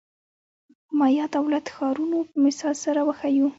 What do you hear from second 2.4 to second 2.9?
مثال